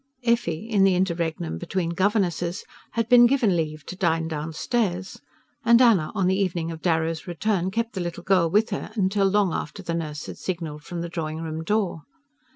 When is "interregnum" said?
0.95-1.59